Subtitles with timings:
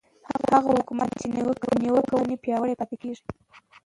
[0.53, 1.25] هغه حکومت چې
[1.83, 3.23] نیوکه ومني پیاوړی پاتې کېږي